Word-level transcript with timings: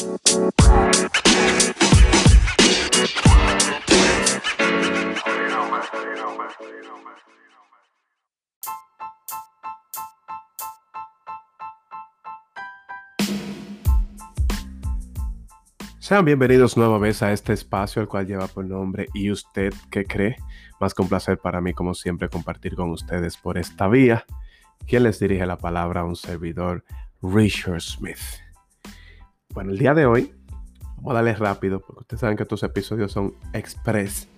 Sean 0.00 0.16
bienvenidos 16.24 16.78
nueva 16.78 16.96
vez 16.96 17.22
a 17.22 17.32
este 17.32 17.52
espacio, 17.52 18.00
el 18.00 18.08
cual 18.08 18.26
lleva 18.26 18.46
por 18.46 18.64
nombre 18.64 19.06
¿Y 19.12 19.30
usted 19.30 19.74
qué 19.90 20.06
cree? 20.06 20.36
Más 20.80 20.94
que 20.94 21.02
un 21.02 21.10
placer 21.10 21.36
para 21.36 21.60
mí, 21.60 21.74
como 21.74 21.92
siempre, 21.92 22.30
compartir 22.30 22.74
con 22.74 22.88
ustedes 22.88 23.36
por 23.36 23.58
esta 23.58 23.86
vía. 23.86 24.24
¿Quién 24.86 25.02
les 25.02 25.20
dirige 25.20 25.44
la 25.44 25.58
palabra? 25.58 26.04
Un 26.04 26.16
servidor, 26.16 26.84
Richard 27.20 27.82
Smith. 27.82 28.16
Bueno, 29.52 29.72
el 29.72 29.78
día 29.78 29.94
de 29.94 30.06
hoy, 30.06 30.32
vamos 30.96 31.10
a 31.10 31.14
darle 31.14 31.34
rápido, 31.34 31.80
porque 31.80 32.02
ustedes 32.02 32.20
saben 32.20 32.36
que 32.36 32.44
estos 32.44 32.62
episodios 32.62 33.10
son 33.10 33.34
express. 33.52 34.28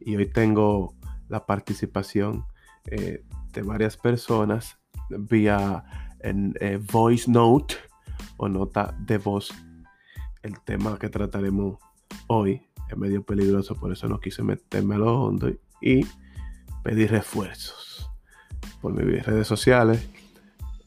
Y 0.00 0.16
hoy 0.16 0.26
tengo 0.26 0.94
la 1.28 1.46
participación 1.46 2.44
eh, 2.86 3.24
de 3.52 3.62
varias 3.62 3.96
personas 3.96 4.76
vía 5.08 5.84
eh, 6.20 6.80
voice 6.92 7.30
note 7.30 7.76
o 8.36 8.48
nota 8.48 8.94
de 8.98 9.18
voz 9.18 9.52
el 10.42 10.60
tema 10.60 10.98
que 10.98 11.08
trataremos 11.08 11.78
hoy 12.26 12.62
es 12.88 12.96
medio 12.96 13.22
peligroso, 13.22 13.74
por 13.76 13.92
eso 13.92 14.08
no 14.08 14.20
quise 14.20 14.42
meterme 14.42 14.96
a 14.96 14.98
lo 14.98 15.22
hondo 15.22 15.50
y 15.80 16.06
pedir 16.82 17.10
refuerzos. 17.10 18.10
Por 18.80 18.92
mis 18.94 19.24
redes 19.24 19.46
sociales 19.46 20.08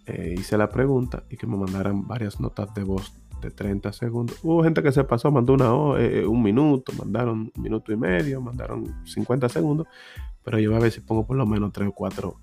eh, 0.05 0.35
hice 0.37 0.57
la 0.57 0.69
pregunta 0.69 1.23
y 1.29 1.37
que 1.37 1.47
me 1.47 1.55
mandaran 1.55 2.07
varias 2.07 2.39
notas 2.39 2.73
de 2.73 2.83
voz 2.83 3.13
de 3.43 3.51
30 3.51 3.93
segundos. 3.93 4.39
Hubo 4.43 4.63
gente 4.63 4.81
que 4.81 4.91
se 4.91 5.03
pasó, 5.03 5.31
mandó 5.31 5.53
una 5.53 6.01
eh, 6.01 6.25
un 6.25 6.41
minuto, 6.41 6.91
mandaron 6.97 7.51
un 7.55 7.63
minuto 7.63 7.91
y 7.91 7.97
medio, 7.97 8.41
mandaron 8.41 9.05
50 9.05 9.49
segundos, 9.49 9.87
pero 10.43 10.59
yo 10.59 10.71
voy 10.71 10.79
a 10.79 10.83
ver 10.83 10.91
si 10.91 11.01
pongo 11.01 11.25
por 11.25 11.37
lo 11.37 11.45
menos 11.45 11.71
3 11.71 11.89
o 11.89 11.91
4 11.91 12.35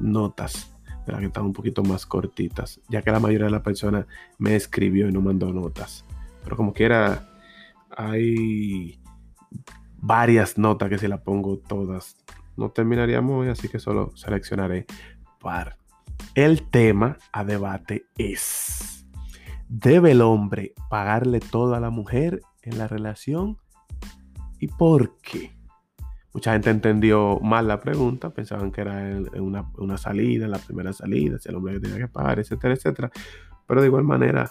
notas 0.00 0.72
de 1.06 1.12
las 1.12 1.20
que 1.20 1.26
están 1.26 1.44
un 1.44 1.52
poquito 1.52 1.82
más 1.82 2.04
cortitas, 2.04 2.80
ya 2.88 3.02
que 3.02 3.12
la 3.12 3.20
mayoría 3.20 3.46
de 3.46 3.52
las 3.52 3.62
personas 3.62 4.06
me 4.38 4.56
escribió 4.56 5.08
y 5.08 5.12
no 5.12 5.20
mandó 5.20 5.52
notas. 5.52 6.04
Pero 6.42 6.56
como 6.56 6.72
quiera, 6.72 7.28
hay 7.90 8.98
varias 9.98 10.58
notas 10.58 10.88
que 10.88 10.98
si 10.98 11.08
las 11.08 11.20
pongo 11.20 11.58
todas 11.58 12.16
no 12.56 12.70
terminaríamos 12.70 13.42
hoy, 13.42 13.48
así 13.48 13.68
que 13.68 13.78
solo 13.78 14.12
seleccionaré 14.16 14.86
par. 15.40 15.76
El 16.34 16.68
tema 16.68 17.18
a 17.32 17.44
debate 17.44 18.06
es, 18.16 18.95
¿debe 19.68 20.12
el 20.12 20.22
hombre 20.22 20.74
pagarle 20.88 21.40
todo 21.40 21.74
a 21.74 21.80
la 21.80 21.90
mujer 21.90 22.40
en 22.62 22.78
la 22.78 22.88
relación? 22.88 23.58
¿Y 24.58 24.68
por 24.68 25.18
qué? 25.18 25.56
Mucha 26.32 26.52
gente 26.52 26.70
entendió 26.70 27.40
mal 27.40 27.66
la 27.66 27.80
pregunta, 27.80 28.30
pensaban 28.30 28.70
que 28.70 28.82
era 28.82 29.02
una, 29.40 29.70
una 29.78 29.96
salida, 29.96 30.46
la 30.46 30.58
primera 30.58 30.92
salida, 30.92 31.38
si 31.38 31.48
el 31.48 31.56
hombre 31.56 31.80
tenía 31.80 31.96
que 31.96 32.08
pagar, 32.08 32.38
etcétera, 32.38 32.74
etcétera. 32.74 33.10
Pero 33.66 33.80
de 33.80 33.86
igual 33.86 34.04
manera, 34.04 34.50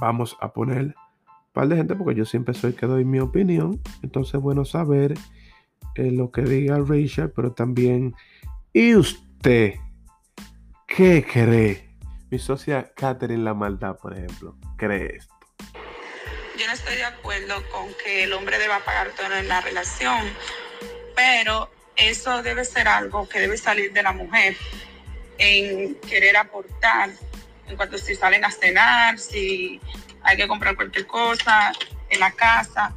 vamos 0.00 0.36
a 0.40 0.52
poner 0.52 0.82
un 0.84 1.52
par 1.52 1.68
de 1.68 1.76
gente 1.76 1.94
porque 1.94 2.14
yo 2.14 2.24
siempre 2.24 2.54
soy 2.54 2.72
que 2.72 2.86
doy 2.86 3.04
mi 3.04 3.20
opinión. 3.20 3.80
Entonces, 4.02 4.40
bueno 4.40 4.64
saber 4.64 5.14
eh, 5.96 6.10
lo 6.10 6.30
que 6.30 6.42
diga 6.42 6.78
Richard, 6.78 7.32
pero 7.34 7.52
también, 7.52 8.14
¿y 8.72 8.94
usted 8.94 9.74
qué 10.86 11.24
cree? 11.24 11.83
Mi 12.34 12.40
socia 12.40 12.92
Catherine 12.96 13.44
La 13.44 13.54
Maldad, 13.54 13.96
por 13.96 14.12
ejemplo, 14.12 14.56
cree 14.76 15.18
esto. 15.18 15.32
Yo 16.58 16.66
no 16.66 16.72
estoy 16.72 16.96
de 16.96 17.04
acuerdo 17.04 17.62
con 17.70 17.86
que 18.02 18.24
el 18.24 18.32
hombre 18.32 18.58
deba 18.58 18.80
pagar 18.80 19.10
todo 19.16 19.32
en 19.36 19.46
la 19.46 19.60
relación, 19.60 20.18
pero 21.14 21.70
eso 21.94 22.42
debe 22.42 22.64
ser 22.64 22.88
algo 22.88 23.28
que 23.28 23.38
debe 23.38 23.56
salir 23.56 23.92
de 23.92 24.02
la 24.02 24.10
mujer 24.10 24.56
en 25.38 25.94
querer 26.00 26.36
aportar 26.36 27.10
en 27.68 27.76
cuanto 27.76 27.98
si 27.98 28.16
salen 28.16 28.44
a 28.44 28.50
cenar, 28.50 29.16
si 29.16 29.80
hay 30.24 30.36
que 30.36 30.48
comprar 30.48 30.74
cualquier 30.74 31.06
cosa 31.06 31.70
en 32.10 32.18
la 32.18 32.32
casa. 32.32 32.92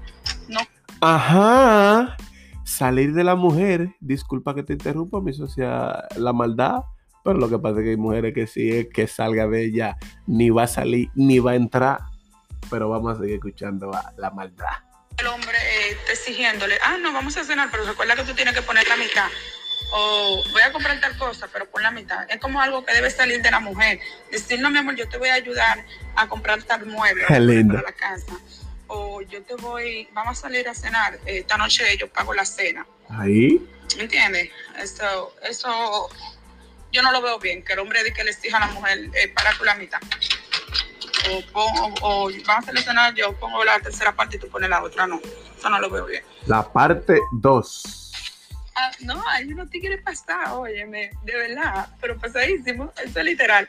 No. 0.48 0.62
Ajá. 1.00 2.18
Salir 2.64 3.14
de 3.14 3.24
la 3.24 3.36
mujer, 3.36 3.90
disculpa 4.00 4.56
que 4.56 4.64
te 4.64 4.74
interrumpa, 4.74 5.22
mi 5.22 5.32
socia, 5.32 6.08
la 6.16 6.34
maldad, 6.34 6.86
pero 7.28 7.40
lo 7.40 7.50
que 7.50 7.60
pasa 7.60 7.80
es 7.80 7.84
que 7.84 7.90
hay 7.90 7.98
mujeres 7.98 8.34
que 8.34 8.48
sí 8.48 8.72
es 8.72 8.88
que 8.88 9.06
salga 9.06 9.48
de 9.48 9.66
ella, 9.66 9.98
ni 10.28 10.50
va 10.50 10.64
a 10.64 10.68
salir, 10.68 11.10
ni 11.14 11.40
va 11.40 11.52
a 11.52 11.56
entrar, 11.56 12.00
pero 12.70 12.88
vamos 12.88 13.18
a 13.18 13.20
seguir 13.20 13.36
escuchando 13.36 13.94
a 13.94 14.14
la 14.16 14.30
maldad. 14.30 14.78
El 15.18 15.28
hombre 15.28 15.58
eh, 15.58 15.98
exigiéndole, 16.10 16.78
ah, 16.82 16.96
no, 16.98 17.12
vamos 17.12 17.36
a 17.36 17.44
cenar, 17.44 17.68
pero 17.70 17.84
recuerda 17.84 18.16
que 18.16 18.24
tú 18.24 18.34
tienes 18.34 18.54
que 18.54 18.62
poner 18.62 18.88
la 18.88 18.96
mitad 18.96 19.28
o 19.92 20.42
voy 20.54 20.62
a 20.62 20.72
comprar 20.72 21.02
tal 21.02 21.18
cosa, 21.18 21.50
pero 21.52 21.70
por 21.70 21.82
la 21.82 21.92
mitad. 21.92 22.26
Es 22.30 22.40
como 22.40 22.62
algo 22.62 22.86
que 22.86 22.94
debe 22.94 23.12
salir 23.12 23.42
de 23.42 23.52
la 23.52 23.60
mujer. 23.60 24.00
Decir, 24.32 24.62
no, 24.62 24.72
mi 24.72 24.78
amor, 24.78 24.96
yo 24.96 25.10
te 25.10 25.18
voy 25.18 25.28
a 25.28 25.34
ayudar 25.34 25.84
a 26.16 26.30
comprar 26.30 26.64
tal 26.64 26.86
mueble 26.86 27.26
para 27.28 27.42
la 27.42 27.92
casa. 27.92 28.38
O 28.88 29.22
yo 29.22 29.42
te 29.44 29.56
voy, 29.56 30.08
vamos 30.14 30.38
a 30.38 30.42
salir 30.44 30.66
a 30.70 30.74
cenar. 30.74 31.16
Eh, 31.26 31.40
esta 31.40 31.58
noche 31.58 31.84
yo 31.98 32.08
pago 32.08 32.34
la 32.34 32.46
cena. 32.46 32.88
Ahí. 33.10 33.62
¿Me 33.98 34.04
entiendes? 34.04 34.50
Eso, 34.78 35.36
eso, 35.44 36.10
yo 36.92 37.02
no 37.02 37.12
lo 37.12 37.22
veo 37.22 37.40
bien, 37.40 37.64
que 37.64 37.74
el 37.74 37.80
hombre 37.80 38.04
diga 38.04 38.16
que 38.16 38.24
le 38.24 38.32
exija 38.32 38.58
a 38.58 38.68
la 38.68 38.74
mujer 38.74 39.10
eh, 39.14 39.28
pagar 39.30 39.58
por 39.58 39.66
la 39.66 39.76
mitad. 39.76 40.00
O, 41.30 41.42
pongo, 41.52 41.94
o 42.02 42.32
vamos 42.46 42.70
a 42.70 42.82
cenar, 42.82 43.14
yo 43.14 43.34
pongo 43.34 43.64
la 43.64 43.80
tercera 43.80 44.16
parte 44.16 44.38
y 44.38 44.40
tú 44.40 44.48
pones 44.50 44.70
la 44.70 44.82
otra. 44.82 45.08
No, 45.08 45.20
eso 45.58 45.70
no 45.70 45.80
lo 45.80 45.90
veo 45.90 46.06
bien. 46.06 46.24
La 46.46 46.64
parte 46.72 47.20
2 47.34 48.08
Ah, 48.80 48.92
no, 49.00 49.28
hay 49.30 49.52
unos 49.52 49.72
tigres 49.72 50.00
pasados, 50.04 50.60
óyeme, 50.60 51.10
de 51.24 51.36
verdad, 51.36 51.88
pero 52.00 52.16
pasadísimo, 52.16 52.94
eso 53.04 53.20
es 53.20 53.26
literal, 53.26 53.68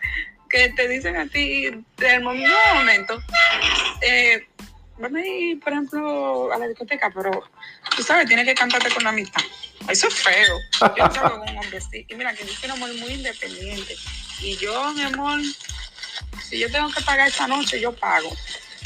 que 0.50 0.68
te 0.68 0.86
dicen 0.86 1.16
a 1.16 1.26
ti 1.26 1.70
del 1.96 2.22
momento, 2.22 2.54
momento, 2.74 3.22
eh, 4.02 4.46
vamos 4.98 5.18
a 5.18 5.26
ir, 5.26 5.60
por 5.60 5.72
ejemplo, 5.72 6.52
a 6.52 6.58
la 6.58 6.68
discoteca, 6.68 7.10
pero 7.14 7.42
tú 7.96 8.02
sabes, 8.02 8.26
tienes 8.26 8.44
que 8.44 8.54
cantarte 8.54 8.90
con 8.90 9.02
la 9.02 9.12
mitad. 9.12 9.40
Eso 9.88 10.08
es 10.08 10.14
feo. 10.14 10.58
Yo 10.96 11.06
no 11.06 11.14
salgo 11.14 11.40
con 11.40 11.48
un 11.48 11.58
hombre 11.58 11.78
así. 11.78 12.06
Y 12.08 12.14
mira, 12.14 12.34
que 12.34 12.44
yo 12.44 12.52
soy 12.52 12.70
un 12.70 12.76
amor 12.76 12.94
muy 12.96 13.14
independiente. 13.14 13.94
Y 14.40 14.56
yo, 14.56 14.92
mi 14.94 15.02
amor, 15.02 15.40
si 16.42 16.58
yo 16.58 16.70
tengo 16.70 16.90
que 16.90 17.02
pagar 17.02 17.28
esta 17.28 17.46
noche, 17.46 17.80
yo 17.80 17.92
pago. 17.92 18.30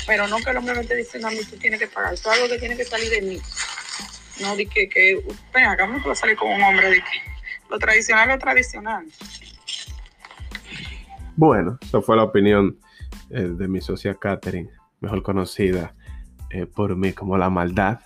Pero 0.06 0.26
no 0.28 0.38
que 0.38 0.50
el 0.50 0.56
hombre 0.56 0.74
me 0.74 0.80
esté 0.82 0.96
diciendo 0.96 1.28
a 1.28 1.30
mí, 1.30 1.38
tú 1.48 1.56
tienes 1.56 1.78
que 1.78 1.86
pagar. 1.86 2.14
Eso 2.14 2.30
es 2.30 2.38
algo 2.38 2.52
que 2.52 2.58
tiene 2.58 2.76
que 2.76 2.84
salir 2.84 3.10
de 3.10 3.22
mí. 3.22 3.40
No, 4.40 4.56
de 4.56 4.66
que, 4.66 4.88
que 4.88 5.24
ven 5.52 5.64
acá, 5.64 5.86
no 5.86 6.02
puedo 6.02 6.14
salir 6.14 6.36
con 6.36 6.50
un 6.50 6.62
hombre 6.62 6.90
de 6.90 6.96
que 6.96 7.32
lo 7.70 7.78
tradicional 7.78 8.30
es 8.30 8.38
tradicional. 8.38 9.06
Bueno, 11.36 11.78
esa 11.80 12.02
fue 12.02 12.16
la 12.16 12.24
opinión 12.24 12.78
eh, 13.30 13.42
de 13.42 13.68
mi 13.68 13.80
socia 13.80 14.14
Catherine, 14.14 14.70
mejor 15.00 15.22
conocida 15.22 15.94
eh, 16.50 16.66
por 16.66 16.96
mí 16.96 17.12
como 17.12 17.38
la 17.38 17.48
maldad, 17.48 18.00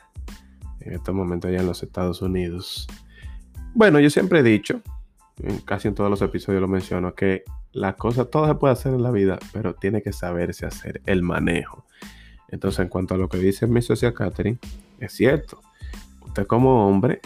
en 0.87 0.95
este 0.95 1.13
momento 1.13 1.49
allá 1.49 1.61
en 1.61 1.67
los 1.67 1.83
Estados 1.83 2.23
Unidos. 2.23 2.87
Bueno, 3.75 4.01
yo 4.01 4.11
siempre 4.11 4.41
he 4.41 4.43
dicho, 4.43 4.81
en 5.43 5.59
casi 5.59 5.89
en 5.89 5.95
todos 5.95 6.09
los 6.09 6.23
episodios 6.23 6.61
lo 6.61 6.69
menciono, 6.69 7.15
que 7.15 7.45
la 7.73 7.95
cosa, 7.95 8.25
todo 8.25 8.47
se 8.47 8.55
puede 8.55 8.73
hacer 8.73 8.95
en 8.95 9.03
la 9.03 9.11
vida, 9.11 9.39
pero 9.53 9.75
tiene 9.75 10.03
que 10.03 10.13
saberse 10.13 10.65
hacer 10.65 11.03
el 11.05 11.23
manejo. 11.23 11.85
Entonces, 12.49 12.81
en 12.81 12.89
cuanto 12.89 13.15
a 13.15 13.19
lo 13.19 13.29
que 13.29 13.39
dice 13.39 13.67
mi 13.67 13.83
socia 13.83 14.15
Catherine, 14.15 14.59
es 14.99 15.13
cierto 15.13 15.61
usted 16.37 16.47
como 16.47 16.87
hombre, 16.87 17.21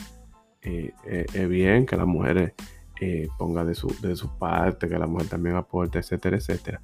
eh, 0.63 0.93
eh, 1.05 1.27
es 1.35 1.49
bien 1.49 1.85
que 1.85 1.97
la 1.97 2.07
mujer 2.07 2.55
eh, 3.01 3.29
ponga 3.37 3.65
de 3.65 3.75
su, 3.75 3.89
de 4.01 4.15
su 4.15 4.39
parte, 4.39 4.89
que 4.89 4.97
la 4.97 5.09
mujer 5.09 5.27
también 5.27 5.57
aporte, 5.57 5.99
etcétera, 5.99 6.37
etcétera. 6.37 6.81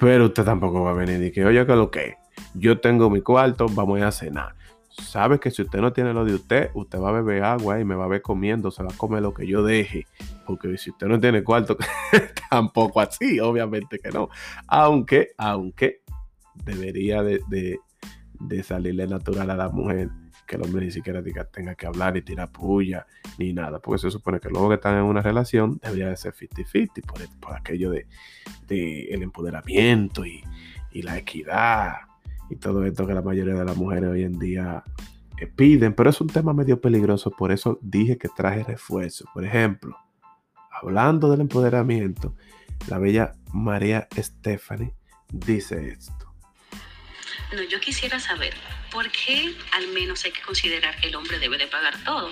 Pero 0.00 0.26
usted 0.26 0.42
tampoco 0.42 0.82
va 0.82 0.90
a 0.90 0.94
venir 0.94 1.22
y 1.22 1.30
que, 1.30 1.44
oye, 1.44 1.64
que 1.64 1.76
lo 1.76 1.92
que 1.92 2.16
yo 2.54 2.80
tengo 2.80 3.08
mi 3.08 3.20
cuarto, 3.20 3.66
vamos 3.68 4.02
a 4.02 4.10
cenar. 4.10 4.55
Sabe 5.02 5.38
que 5.38 5.50
si 5.50 5.62
usted 5.62 5.80
no 5.80 5.92
tiene 5.92 6.12
lo 6.12 6.24
de 6.24 6.34
usted, 6.34 6.70
usted 6.74 6.98
va 6.98 7.10
a 7.10 7.12
beber 7.12 7.44
agua 7.44 7.80
y 7.80 7.84
me 7.84 7.94
va 7.94 8.04
a 8.04 8.08
ver 8.08 8.22
comiendo, 8.22 8.70
se 8.70 8.82
va 8.82 8.90
a 8.92 8.96
comer 8.96 9.22
lo 9.22 9.34
que 9.34 9.46
yo 9.46 9.62
deje. 9.62 10.06
Porque 10.46 10.76
si 10.78 10.90
usted 10.90 11.06
no 11.06 11.20
tiene 11.20 11.44
cuarto, 11.44 11.76
tampoco 12.50 13.00
así, 13.00 13.38
obviamente 13.40 13.98
que 13.98 14.10
no. 14.10 14.28
Aunque, 14.66 15.32
aunque 15.36 16.02
debería 16.64 17.22
de, 17.22 17.80
salirle 18.62 19.06
natural 19.06 19.50
a 19.50 19.56
la 19.56 19.68
mujer 19.68 20.10
que 20.46 20.56
el 20.56 20.62
hombre 20.62 20.84
ni 20.84 20.92
siquiera 20.92 21.22
tenga 21.52 21.74
que 21.74 21.86
hablar 21.86 22.16
y 22.16 22.22
tirar 22.22 22.52
puya 22.52 23.06
ni 23.36 23.52
nada, 23.52 23.80
porque 23.80 23.98
se 23.98 24.10
supone 24.10 24.38
que 24.38 24.48
luego 24.48 24.68
que 24.68 24.76
están 24.76 24.96
en 24.96 25.02
una 25.02 25.20
relación 25.20 25.80
debería 25.82 26.08
de 26.08 26.16
ser 26.16 26.34
50-50 26.34 27.36
por, 27.40 27.56
aquello 27.56 27.90
de, 27.90 28.06
el 28.68 29.22
empoderamiento 29.22 30.24
y, 30.24 30.42
la 31.02 31.18
equidad 31.18 31.92
y 32.50 32.56
todo 32.56 32.84
esto 32.84 33.06
que 33.06 33.14
la 33.14 33.22
mayoría 33.22 33.54
de 33.54 33.64
las 33.64 33.76
mujeres 33.76 34.10
hoy 34.10 34.22
en 34.22 34.38
día 34.38 34.82
eh, 35.38 35.46
piden, 35.46 35.94
pero 35.94 36.10
es 36.10 36.20
un 36.20 36.28
tema 36.28 36.52
medio 36.52 36.80
peligroso, 36.80 37.30
por 37.30 37.52
eso 37.52 37.78
dije 37.82 38.16
que 38.18 38.28
traje 38.28 38.62
refuerzo. 38.64 39.24
Por 39.34 39.44
ejemplo, 39.44 39.96
hablando 40.70 41.30
del 41.30 41.40
empoderamiento, 41.42 42.34
la 42.88 42.98
bella 42.98 43.32
María 43.52 44.08
Stephanie 44.16 44.94
dice 45.30 45.88
esto. 45.88 46.14
No, 47.54 47.62
yo 47.62 47.78
quisiera 47.80 48.18
saber, 48.18 48.54
¿por 48.90 49.10
qué 49.10 49.54
al 49.72 49.88
menos 49.88 50.24
hay 50.24 50.32
que 50.32 50.42
considerar 50.42 50.96
que 51.00 51.08
el 51.08 51.14
hombre 51.16 51.38
debe 51.38 51.58
de 51.58 51.66
pagar 51.66 51.94
todo? 52.04 52.30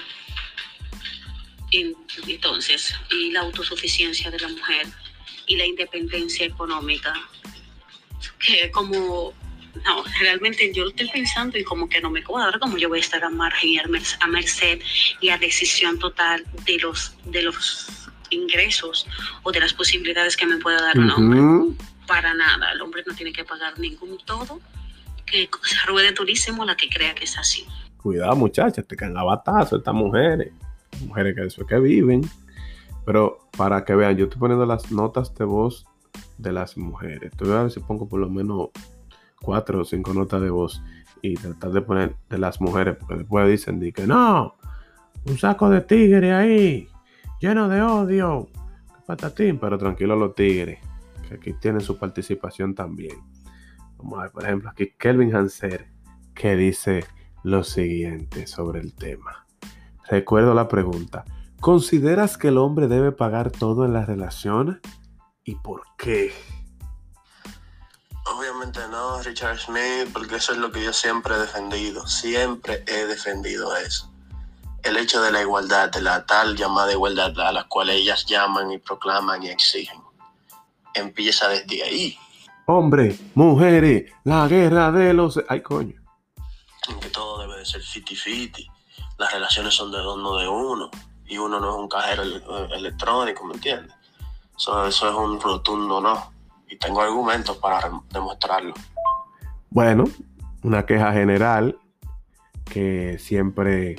En- 1.70 1.94
Entonces, 2.28 2.94
y 3.10 3.31
la 3.32 3.40
autosuficiencia 3.40 4.31
de 4.31 4.38
la 4.38 4.49
mujer 4.49 4.87
y 5.46 5.56
la 5.56 5.67
independencia 5.67 6.46
económica, 6.46 7.12
que 8.38 8.70
como, 8.70 9.32
no, 9.85 10.05
realmente 10.21 10.73
yo 10.73 10.85
lo 10.85 10.91
estoy 10.91 11.09
pensando 11.09 11.59
y 11.59 11.65
como 11.65 11.88
que 11.88 12.00
no 12.00 12.11
me 12.11 12.23
cuadra, 12.23 12.59
como 12.59 12.76
yo 12.76 12.88
voy 12.88 12.99
a 12.99 13.00
estar 13.00 13.25
a 13.25 13.31
margen 13.31 13.71
y 13.71 13.79
a 13.79 13.87
mer- 13.88 14.03
a 14.21 14.26
merced 14.26 14.81
y 15.21 15.31
a 15.31 15.38
decisión 15.38 15.99
total 15.99 16.44
de 16.65 16.79
los, 16.79 17.17
de 17.25 17.43
los 17.43 17.88
ingresos 18.31 19.06
o 19.43 19.53
de 19.53 19.61
las 19.61 19.73
posibilidades 19.73 20.37
que 20.37 20.47
me 20.47 20.59
pueda 20.59 20.81
dar 20.81 20.99
un 20.99 21.11
hombre. 21.11 21.76
Para 22.06 22.35
nada, 22.35 22.73
el 22.73 22.81
hombre 22.82 23.03
no 23.06 23.15
tiene 23.15 23.32
que 23.32 23.44
pagar 23.44 23.79
ningún 23.79 24.19
todo, 24.25 24.61
que 25.25 25.49
se 25.62 25.87
ruede 25.87 26.12
durísimo 26.12 26.65
la 26.65 26.77
que 26.77 26.88
crea 26.88 27.15
que 27.15 27.25
es 27.25 27.38
así. 27.38 27.67
Cuidado, 27.97 28.37
muchachas, 28.37 28.87
te 28.87 28.94
caen 28.94 29.17
a 29.17 29.25
batazo 29.25 29.77
estas 29.77 29.94
mujeres. 29.94 30.53
Mujeres 31.06 31.35
que 31.35 31.47
eso 31.47 31.62
es 31.62 31.67
que 31.67 31.79
viven. 31.79 32.23
Pero 33.06 33.49
para 33.56 33.85
que 33.85 33.94
vean, 33.94 34.17
yo 34.17 34.25
estoy 34.25 34.38
poniendo 34.38 34.67
las 34.67 34.91
notas 34.91 35.35
de 35.35 35.44
voz 35.44 35.87
de 36.37 36.53
las 36.53 36.77
mujeres. 36.77 37.32
Te 37.37 37.44
voy 37.44 37.55
a 37.55 37.62
ver 37.62 37.70
si 37.70 37.81
pongo 37.81 38.06
por 38.09 38.20
lo 38.20 38.29
menos 38.29 38.69
cuatro 39.44 39.82
o 39.82 39.85
cinco 39.85 40.14
notas 40.14 40.41
de 40.41 40.50
voz 40.50 40.82
y 41.20 41.35
tratar 41.35 41.70
de 41.70 41.82
poner 41.82 42.17
de 42.29 42.38
las 42.38 42.61
mujeres, 42.61 42.96
porque 42.99 43.17
después 43.17 43.49
dicen 43.49 43.79
di 43.79 43.93
que 43.93 44.06
no, 44.06 44.56
un 45.26 45.38
saco 45.38 45.70
de 45.70 45.82
tigre 45.82 46.32
ahí, 46.32 46.88
lleno 47.41 47.69
de 47.69 47.82
odio, 47.82 48.49
patatín, 49.06 49.58
pero 49.58 49.79
tranquilo 49.79 50.17
los 50.17 50.35
tigres, 50.35 50.81
que 51.29 51.35
aquí 51.35 51.52
tienen 51.61 51.81
su 51.81 51.99
participación 51.99 52.75
también. 52.75 53.17
Vamos 53.99 54.19
a 54.19 54.23
ver, 54.23 54.32
por 54.32 54.44
ejemplo, 54.44 54.70
aquí 54.70 54.93
Kelvin 54.99 55.35
Hanser, 55.35 55.87
que 56.35 56.56
dice 56.56 57.05
lo 57.43 57.62
siguiente 57.64 58.46
sobre 58.46 58.81
el 58.81 58.94
tema. 58.94 59.46
Recuerdo 60.08 60.55
la 60.55 60.69
pregunta. 60.69 61.25
¿Consideras 61.61 62.37
que 62.37 62.49
el 62.49 62.58
hombre 62.58 62.88
debe 62.88 63.12
pagar 63.12 63.50
todo 63.50 63.87
en 63.87 63.94
la 63.94 64.05
relación? 64.05 64.81
¿Y 65.44 65.55
por 65.56 65.82
qué? 65.96 66.32
Obviamente 68.26 68.81
no, 68.91 69.23
Richard 69.23 69.59
Smith, 69.59 70.11
porque 70.12 70.37
eso 70.37 70.53
es 70.53 70.59
lo 70.59 70.73
que 70.73 70.82
yo 70.82 70.93
siempre 70.93 71.35
he 71.35 71.38
defendido. 71.38 72.06
Siempre 72.06 72.82
he 72.87 73.06
defendido 73.06 73.76
eso. 73.76 74.11
El 74.82 74.97
hecho 74.97 75.21
de 75.23 75.31
la 75.31 75.41
igualdad, 75.41 75.91
de 75.91 76.00
la 76.03 76.25
tal 76.26 76.56
llamada 76.56 76.93
igualdad 76.93 77.38
a 77.41 77.53
la 77.53 77.65
cual 77.65 77.91
ellas 77.91 78.26
llaman 78.26 78.71
y 78.71 78.79
proclaman 78.79 79.43
y 79.43 79.49
exigen, 79.49 80.00
empieza 80.94 81.49
desde 81.49 81.82
ahí. 81.82 82.19
Hombre, 82.67 83.19
mujeres, 83.35 84.11
la 84.25 84.49
guerra 84.49 84.91
de 84.91 85.12
los... 85.12 85.38
Ay, 85.49 85.62
coño. 85.62 86.00
En 86.88 87.00
que 87.00 87.11
todo 87.11 87.41
debe 87.41 87.59
de 87.59 87.67
ser 87.67 87.82
fiti-fiti. 87.82 88.67
Las 89.19 89.32
relaciones 89.32 89.75
son 89.75 89.91
de 89.93 90.00
uno 90.06 90.37
de 90.37 90.49
uno. 90.49 90.91
Y 91.27 91.38
uno 91.38 91.61
no 91.61 91.70
es 91.70 91.77
un 91.77 91.88
cajero 91.88 92.23
ele- 92.23 92.43
electrónico, 92.75 93.44
¿me 93.44 93.55
entiendes? 93.55 93.94
Eso, 94.56 94.87
eso 94.87 95.09
es 95.09 95.15
un 95.15 95.41
rotundo 95.41 96.00
no. 96.00 96.33
Tengo 96.81 97.00
argumentos 97.00 97.56
para 97.59 97.91
demostrarlo. 98.12 98.75
Bueno, 99.71 100.05
una 100.62 100.87
queja 100.87 101.12
general 101.12 101.79
que 102.65 103.19
siempre 103.19 103.97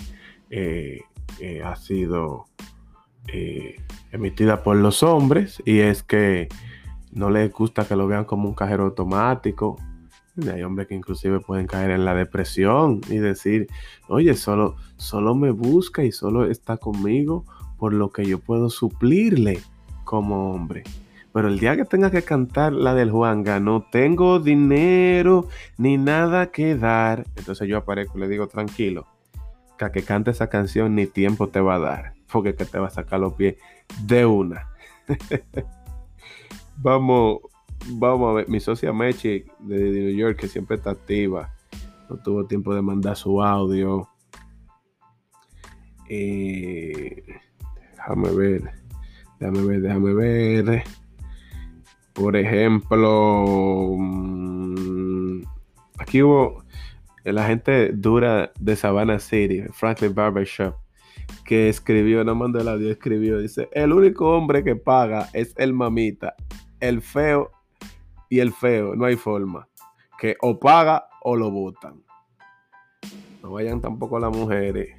eh, 0.49 1.01
eh, 1.39 1.63
ha 1.63 1.75
sido 1.75 2.45
eh, 3.27 3.75
emitida 4.11 4.63
por 4.63 4.77
los 4.77 5.03
hombres 5.03 5.61
y 5.65 5.79
es 5.79 6.03
que 6.03 6.47
no 7.11 7.29
les 7.29 7.51
gusta 7.51 7.87
que 7.87 7.95
lo 7.95 8.07
vean 8.07 8.25
como 8.25 8.47
un 8.47 8.55
cajero 8.55 8.85
automático. 8.85 9.77
Hay 10.51 10.63
hombres 10.63 10.87
que 10.87 10.95
inclusive 10.95 11.39
pueden 11.39 11.65
caer 11.65 11.91
en 11.91 12.03
la 12.03 12.13
depresión 12.13 13.01
y 13.09 13.17
decir, 13.17 13.67
oye, 14.07 14.33
solo, 14.35 14.75
solo 14.97 15.33
me 15.33 15.51
busca 15.51 16.03
y 16.03 16.11
solo 16.11 16.49
está 16.49 16.77
conmigo 16.77 17.45
por 17.77 17.93
lo 17.93 18.09
que 18.09 18.25
yo 18.25 18.39
puedo 18.39 18.69
suplirle 18.69 19.61
como 20.03 20.51
hombre. 20.51 20.83
Pero 21.35 21.49
el 21.49 21.59
día 21.59 21.75
que 21.75 21.83
tenga 21.83 22.11
que 22.11 22.21
cantar 22.21 22.71
la 22.71 22.93
del 22.93 23.11
Juanga, 23.11 23.59
no 23.59 23.81
tengo 23.91 24.39
dinero 24.39 25.49
ni 25.77 25.97
nada 25.97 26.49
que 26.49 26.77
dar. 26.77 27.25
Entonces 27.35 27.67
yo 27.67 27.75
aparezco 27.75 28.17
y 28.17 28.21
le 28.21 28.29
digo, 28.29 28.47
tranquilo, 28.47 29.05
que 29.77 29.83
a 29.83 29.91
que 29.91 30.01
cante 30.01 30.31
esa 30.31 30.47
canción 30.47 30.95
ni 30.95 31.07
tiempo 31.07 31.49
te 31.49 31.59
va 31.59 31.75
a 31.75 31.79
dar, 31.79 32.13
porque 32.31 32.55
que 32.55 32.63
te 32.63 32.79
va 32.79 32.87
a 32.87 32.89
sacar 32.89 33.19
los 33.19 33.33
pies 33.33 33.57
de 34.05 34.25
una. 34.25 34.69
vamos, 36.77 37.39
vamos 37.89 38.29
a 38.29 38.33
ver, 38.35 38.47
mi 38.47 38.61
socia 38.61 38.93
Mechi 38.93 39.43
de, 39.59 39.91
New 39.91 40.15
York, 40.15 40.39
que 40.39 40.47
siempre 40.47 40.77
está 40.77 40.91
activa, 40.91 41.53
no 42.09 42.15
tuvo 42.15 42.45
tiempo 42.45 42.73
de 42.73 42.81
mandar 42.81 43.17
su 43.17 43.43
audio. 43.43 44.07
Eh, 46.07 47.25
déjame 47.97 48.29
ver, 48.29 48.71
déjame 49.37 49.65
ver, 49.65 49.81
déjame 49.81 50.13
ver. 50.13 50.83
Por 52.15 52.37
ejemplo, 52.37 53.97
mm, 53.97 55.41
aquí 55.99 56.23
hubo 56.23 56.63
la 57.25 57.45
gente 57.45 57.91
dura 57.91 58.53
de 58.57 58.75
Savannah 58.77 59.19
City, 59.19 59.63
Franklin 59.73 60.15
Barbershop, 60.15 60.75
que 61.43 61.67
escribió, 61.67 62.23
no 62.23 62.33
mandó 62.33 62.61
el 62.61 62.69
audio, 62.69 62.89
escribió, 62.89 63.39
dice, 63.39 63.67
el 63.73 63.91
único 63.91 64.29
hombre 64.29 64.63
que 64.63 64.77
paga 64.77 65.27
es 65.33 65.53
el 65.57 65.73
mamita, 65.73 66.35
el 66.79 67.01
feo 67.01 67.51
y 68.29 68.39
el 68.39 68.53
feo, 68.53 68.95
no 68.95 69.05
hay 69.05 69.17
forma, 69.17 69.67
que 70.17 70.37
o 70.41 70.57
paga 70.57 71.09
o 71.21 71.35
lo 71.35 71.51
votan. 71.51 72.01
No 73.43 73.51
vayan 73.51 73.81
tampoco 73.81 74.19
las 74.19 74.35
mujeres 74.35 74.95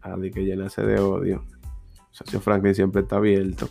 a 0.00 0.16
que 0.16 0.44
llenarse 0.44 0.82
de 0.82 0.98
odio. 0.98 1.44
Socio 2.10 2.40
Franklin 2.40 2.74
siempre 2.74 3.02
está 3.02 3.16
abierto, 3.18 3.68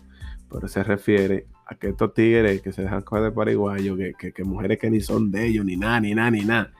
pero 0.49 0.69
se 0.69 0.81
refiere 0.81 1.47
a 1.67 1.75
que 1.75 1.89
estos 1.89 2.13
tigres 2.13 2.61
que 2.61 2.71
se 2.71 2.83
dejan 2.83 3.01
coger 3.01 3.25
de 3.25 3.31
paraguayo, 3.31 3.97
que, 3.97 4.13
que, 4.13 4.43
mujeres 4.43 4.79
que 4.79 4.89
ni 4.89 5.01
son 5.01 5.29
de 5.31 5.47
ellos, 5.47 5.65
ni 5.65 5.75
nada, 5.75 5.99
ni 5.99 6.15
nada, 6.15 6.31
ni 6.31 6.41
nada, 6.41 6.71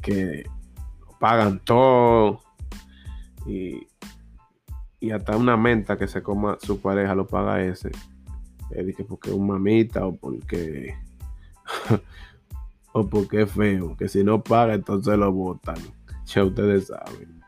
que 0.00 0.44
pagan 1.20 1.60
todo 1.64 2.40
y, 3.46 3.86
y 5.00 5.10
hasta 5.10 5.36
una 5.36 5.56
menta 5.56 5.98
que 5.98 6.08
se 6.08 6.22
coma 6.22 6.56
su 6.60 6.80
pareja 6.80 7.14
lo 7.14 7.26
paga 7.26 7.62
ese. 7.62 7.90
Es 8.70 8.86
de 8.86 8.94
que 8.94 9.04
porque 9.04 9.30
es 9.30 9.36
un 9.36 9.46
mamita 9.46 10.06
o 10.06 10.16
porque 10.16 10.94
o 12.92 13.08
porque 13.08 13.42
es 13.42 13.52
feo, 13.52 13.96
que 13.96 14.08
si 14.08 14.24
no 14.24 14.42
paga 14.42 14.74
entonces 14.74 15.18
lo 15.18 15.32
votan. 15.32 15.78
Ya 16.26 16.44
ustedes 16.44 16.88
saben. 16.88 17.42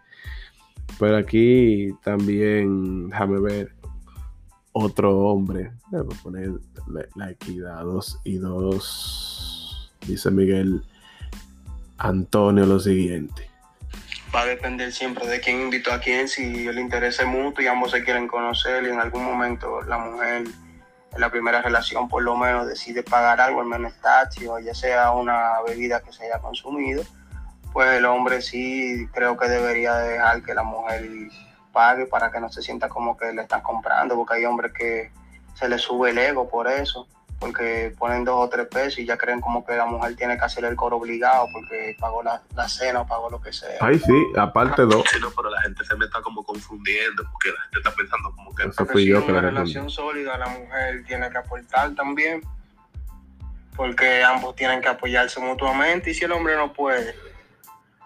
Pero 0.98 1.16
aquí 1.16 1.94
también, 2.02 3.08
déjame 3.08 3.40
ver, 3.40 3.74
otro 4.72 5.18
hombre. 5.18 5.72
Voy 5.90 6.00
a 6.00 6.22
poner 6.22 6.50
la, 7.16 7.30
equidad, 7.30 7.82
dos 7.82 8.20
y 8.24 8.38
dos. 8.38 9.92
Dice 10.06 10.30
Miguel 10.30 10.82
Antonio 11.98 12.64
lo 12.66 12.80
siguiente. 12.80 13.50
Va 14.34 14.42
a 14.42 14.46
depender 14.46 14.92
siempre 14.92 15.26
de 15.26 15.40
quién 15.40 15.60
invitó 15.60 15.92
a 15.92 15.98
quién, 15.98 16.28
si 16.28 16.66
el 16.66 16.78
interés 16.78 17.18
es 17.18 17.26
mutuo 17.26 17.64
y 17.64 17.66
ambos 17.66 17.90
se 17.90 18.04
quieren 18.04 18.28
conocer 18.28 18.84
y 18.84 18.90
en 18.90 19.00
algún 19.00 19.24
momento 19.24 19.82
la 19.82 19.98
mujer 19.98 20.44
en 21.12 21.20
la 21.20 21.30
primera 21.30 21.60
relación 21.60 22.08
por 22.08 22.22
lo 22.22 22.36
menos 22.36 22.68
decide 22.68 23.02
pagar 23.02 23.40
algo, 23.40 23.60
al 23.60 23.66
menos 23.66 23.92
taxi 24.00 24.46
o 24.46 24.60
ya 24.60 24.72
sea 24.72 25.10
una 25.10 25.60
bebida 25.66 26.00
que 26.00 26.12
se 26.12 26.26
haya 26.26 26.38
consumido, 26.38 27.02
pues 27.72 27.90
el 27.90 28.04
hombre 28.04 28.40
sí 28.40 29.08
creo 29.12 29.36
que 29.36 29.48
debería 29.48 29.96
dejar 29.96 30.42
que 30.44 30.54
la 30.54 30.62
mujer 30.62 31.08
pague 31.72 32.06
para 32.06 32.30
que 32.30 32.40
no 32.40 32.50
se 32.50 32.62
sienta 32.62 32.88
como 32.88 33.16
que 33.16 33.32
le 33.32 33.42
están 33.42 33.62
comprando, 33.62 34.16
porque 34.16 34.34
hay 34.34 34.44
hombres 34.44 34.72
que 34.72 35.10
se 35.54 35.68
les 35.68 35.82
sube 35.82 36.10
el 36.10 36.18
ego 36.18 36.48
por 36.48 36.68
eso, 36.68 37.06
porque 37.38 37.94
ponen 37.98 38.24
dos 38.24 38.36
o 38.36 38.48
tres 38.48 38.66
pesos 38.66 38.98
y 38.98 39.06
ya 39.06 39.16
creen 39.16 39.40
como 39.40 39.64
que 39.64 39.74
la 39.74 39.86
mujer 39.86 40.14
tiene 40.14 40.36
que 40.36 40.44
hacer 40.44 40.64
el 40.66 40.76
coro 40.76 40.98
obligado 40.98 41.46
porque 41.52 41.96
pagó 41.98 42.22
la, 42.22 42.42
la 42.54 42.68
cena 42.68 43.00
o 43.00 43.06
pagó 43.06 43.30
lo 43.30 43.40
que 43.40 43.52
sea. 43.52 43.78
Ay, 43.80 43.98
sí, 43.98 44.12
aparte 44.36 44.82
dos. 44.82 45.04
Sí, 45.10 45.18
no, 45.20 45.30
pero 45.34 45.48
la 45.48 45.62
gente 45.62 45.82
se 45.84 45.96
me 45.96 46.04
está 46.04 46.20
como 46.20 46.44
confundiendo 46.44 47.22
porque 47.32 47.50
la 47.50 47.60
gente 47.62 47.78
está 47.78 47.94
pensando 47.94 48.30
como 48.32 48.54
que... 48.54 48.64
Eso 48.64 48.86
fui 48.86 49.06
yo 49.06 49.24
que 49.24 49.32
una 49.32 49.40
relación 49.40 49.88
sólida 49.88 50.36
la 50.36 50.48
mujer 50.48 51.04
tiene 51.06 51.30
que 51.30 51.38
aportar 51.38 51.94
también 51.94 52.42
porque 53.74 54.22
ambos 54.22 54.54
tienen 54.56 54.82
que 54.82 54.88
apoyarse 54.88 55.40
mutuamente 55.40 56.10
y 56.10 56.14
si 56.14 56.24
el 56.26 56.32
hombre 56.32 56.54
no 56.56 56.74
puede, 56.74 57.14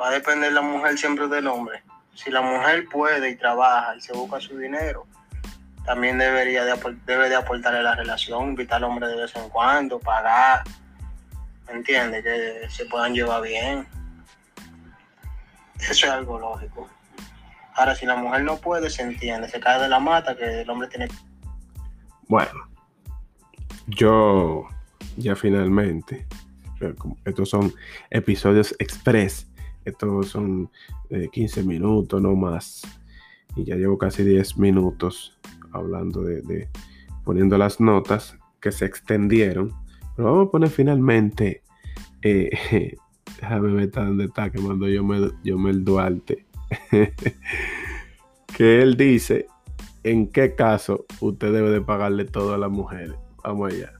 va 0.00 0.08
a 0.08 0.12
depender 0.12 0.52
la 0.52 0.62
mujer 0.62 0.96
siempre 0.96 1.26
del 1.26 1.48
hombre. 1.48 1.82
Si 2.14 2.30
la 2.30 2.40
mujer 2.40 2.86
puede 2.90 3.30
y 3.30 3.36
trabaja 3.36 3.96
y 3.96 4.00
se 4.00 4.12
busca 4.12 4.40
su 4.40 4.58
dinero, 4.58 5.06
también 5.84 6.18
debería 6.18 6.64
de, 6.64 6.74
debe 7.06 7.28
de 7.28 7.36
aportarle 7.36 7.82
la 7.82 7.94
relación, 7.94 8.50
invitar 8.50 8.78
al 8.78 8.84
hombre 8.84 9.08
de 9.08 9.16
vez 9.16 9.36
en 9.36 9.48
cuando, 9.50 9.98
pagar, 10.00 10.62
¿me 11.66 11.74
entiendes? 11.74 12.24
Que 12.24 12.68
se 12.70 12.86
puedan 12.86 13.14
llevar 13.14 13.42
bien. 13.42 13.86
Eso 15.78 16.06
es 16.06 16.12
algo 16.12 16.38
lógico. 16.38 16.88
Ahora, 17.74 17.94
si 17.94 18.06
la 18.06 18.16
mujer 18.16 18.44
no 18.44 18.56
puede, 18.56 18.88
se 18.88 19.02
entiende, 19.02 19.48
se 19.48 19.60
cae 19.60 19.82
de 19.82 19.88
la 19.88 19.98
mata, 19.98 20.36
que 20.36 20.62
el 20.62 20.70
hombre 20.70 20.88
tiene 20.88 21.08
Bueno, 22.28 22.68
yo 23.86 24.68
ya 25.16 25.36
finalmente 25.36 26.26
Estos 27.24 27.50
son 27.50 27.74
episodios 28.10 28.74
express. 28.78 29.46
Estos 29.84 30.28
son 30.28 30.70
15 31.32 31.62
minutos, 31.64 32.20
no 32.20 32.34
más. 32.34 32.82
Y 33.56 33.64
ya 33.64 33.76
llevo 33.76 33.98
casi 33.98 34.24
10 34.24 34.58
minutos 34.58 35.38
hablando 35.72 36.22
de, 36.22 36.68
poniendo 37.24 37.58
las 37.58 37.80
notas 37.80 38.38
que 38.60 38.72
se 38.72 38.86
extendieron. 38.86 39.72
Pero 40.16 40.32
vamos 40.32 40.48
a 40.48 40.50
poner 40.50 40.70
finalmente. 40.70 41.62
Eh, 42.22 42.50
déjame 43.40 43.72
ver 43.72 43.90
dónde 43.90 44.24
está 44.24 44.50
que 44.50 44.60
mandó 44.60 44.88
yo 44.88 45.04
me, 45.04 45.30
yo 45.42 45.58
me 45.58 45.70
el 45.70 45.84
Duarte. 45.84 46.46
que 48.56 48.82
él 48.82 48.96
dice 48.96 49.46
en 50.04 50.28
qué 50.28 50.54
caso 50.54 51.06
usted 51.20 51.52
debe 51.52 51.70
de 51.70 51.80
pagarle 51.80 52.24
todo 52.24 52.54
a 52.54 52.58
las 52.58 52.70
mujeres. 52.70 53.14
Vamos 53.42 53.72
allá. 53.72 53.92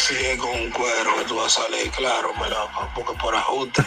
Si 0.00 0.14
es 0.14 0.38
con 0.38 0.48
un 0.48 0.70
cuero 0.70 1.10
que 1.18 1.24
tú 1.28 1.36
vas 1.36 1.58
a 1.58 1.62
salir, 1.62 1.90
claro, 1.90 2.30
me 2.40 2.48
lo, 2.48 2.56
porque 2.94 3.12
por 3.20 3.34
ajuste. 3.34 3.82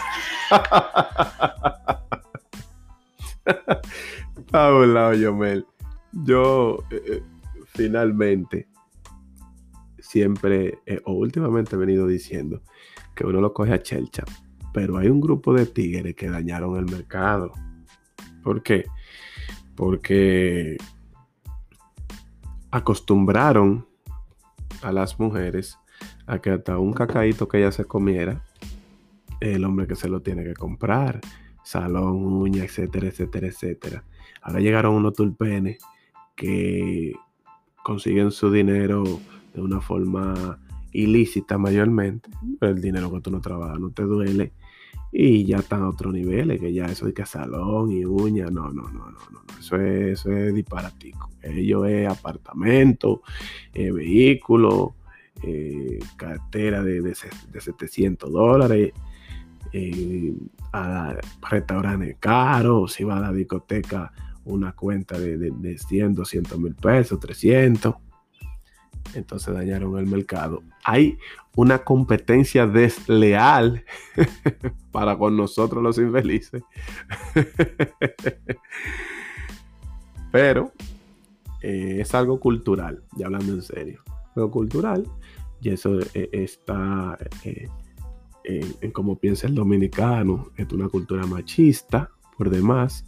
Está 4.36 4.70
lado, 4.70 5.14
Yomel. 5.14 5.66
Yo, 6.12 6.84
eh, 6.90 7.02
eh, 7.04 7.20
finalmente, 7.66 8.68
siempre, 9.98 10.78
eh, 10.86 11.00
o 11.04 11.14
últimamente 11.14 11.74
he 11.74 11.78
venido 11.78 12.06
diciendo 12.06 12.62
que 13.16 13.26
uno 13.26 13.40
lo 13.40 13.52
coge 13.52 13.72
a 13.72 13.82
chelcha, 13.82 14.22
pero 14.72 14.98
hay 14.98 15.08
un 15.08 15.20
grupo 15.20 15.52
de 15.52 15.66
tigres 15.66 16.14
que 16.14 16.30
dañaron 16.30 16.76
el 16.76 16.84
mercado. 16.84 17.50
¿Por 18.44 18.62
qué? 18.62 18.84
Porque 19.74 20.76
acostumbraron 22.70 23.88
a 24.82 24.92
las 24.92 25.18
mujeres 25.18 25.76
a 26.26 26.38
que 26.38 26.50
hasta 26.50 26.78
un 26.78 26.92
cacaíto 26.92 27.48
que 27.48 27.58
ella 27.58 27.72
se 27.72 27.84
comiera, 27.84 28.42
el 29.40 29.64
hombre 29.64 29.86
que 29.86 29.96
se 29.96 30.08
lo 30.08 30.20
tiene 30.20 30.44
que 30.44 30.54
comprar, 30.54 31.20
salón, 31.62 32.24
uña, 32.24 32.64
etcétera, 32.64 33.08
etcétera, 33.08 33.46
etcétera. 33.48 34.04
Ahora 34.42 34.60
llegaron 34.60 34.94
unos 34.94 35.14
tulpenes 35.14 35.78
que 36.34 37.14
consiguen 37.82 38.30
su 38.30 38.50
dinero 38.50 39.04
de 39.52 39.60
una 39.60 39.80
forma 39.80 40.58
ilícita 40.92 41.58
mayormente, 41.58 42.30
el 42.60 42.80
dinero 42.80 43.12
que 43.12 43.20
tú 43.20 43.30
no 43.30 43.40
trabajas 43.40 43.80
no 43.80 43.90
te 43.90 44.02
duele 44.02 44.52
y 45.16 45.44
ya 45.44 45.58
están 45.58 45.82
a 45.82 45.88
otro 45.88 46.10
nivel, 46.10 46.58
que 46.58 46.72
ya 46.72 46.86
eso 46.86 47.06
de 47.06 47.14
que 47.14 47.24
salón 47.24 47.92
y 47.92 48.04
uña, 48.04 48.46
no, 48.46 48.70
no, 48.72 48.82
no, 48.82 49.10
no, 49.10 49.18
no, 49.30 49.58
eso 49.60 49.76
es, 49.76 50.20
eso 50.20 50.32
es 50.32 50.52
disparatico. 50.52 51.30
Ello 51.40 51.84
es 51.84 52.08
apartamento, 52.08 53.22
eh, 53.72 53.92
vehículo, 53.92 54.96
eh, 55.42 55.98
cartera 56.16 56.82
de, 56.82 57.00
de, 57.00 57.14
700 57.14 58.32
dólares, 58.32 58.92
eh, 59.72 60.34
a 60.72 61.16
restaurantes 61.50 62.16
caros, 62.20 62.92
si 62.92 63.04
va 63.04 63.18
a 63.18 63.20
la 63.20 63.32
discoteca 63.32 64.12
una 64.44 64.72
cuenta 64.72 65.18
de, 65.18 65.36
de, 65.36 65.50
de 65.50 65.78
100, 65.78 66.14
200 66.14 66.58
mil 66.58 66.74
pesos, 66.74 67.18
300 67.18 67.94
entonces 69.14 69.54
dañaron 69.54 69.98
el 69.98 70.06
mercado. 70.06 70.62
Hay 70.84 71.18
una 71.56 71.78
competencia 71.84 72.66
desleal 72.66 73.84
para 74.90 75.16
con 75.16 75.36
nosotros 75.36 75.82
los 75.82 75.98
infelices. 75.98 76.62
Pero 80.32 80.72
eh, 81.62 81.98
es 82.00 82.14
algo 82.14 82.40
cultural, 82.40 83.04
ya 83.16 83.26
hablando 83.26 83.52
en 83.52 83.62
serio. 83.62 84.02
Algo 84.34 84.50
cultural, 84.50 85.06
y 85.64 85.70
eso 85.70 85.98
eh, 86.12 86.28
está 86.30 87.16
eh, 87.42 87.68
en 88.44 88.90
cómo 88.92 89.18
piensa 89.18 89.46
el 89.46 89.54
dominicano. 89.54 90.50
Es 90.56 90.70
una 90.72 90.88
cultura 90.88 91.26
machista, 91.26 92.10
por 92.36 92.50
demás 92.50 93.04